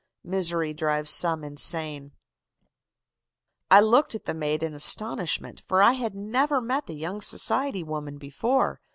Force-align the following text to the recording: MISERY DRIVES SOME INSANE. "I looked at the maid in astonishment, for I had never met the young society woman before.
MISERY 0.23 0.73
DRIVES 0.73 1.11
SOME 1.11 1.43
INSANE. 1.43 2.13
"I 3.69 3.79
looked 3.81 4.15
at 4.15 4.25
the 4.25 4.33
maid 4.33 4.63
in 4.63 4.73
astonishment, 4.73 5.61
for 5.63 5.79
I 5.83 5.91
had 5.93 6.15
never 6.15 6.59
met 6.59 6.87
the 6.87 6.95
young 6.95 7.21
society 7.21 7.83
woman 7.83 8.17
before. 8.17 8.81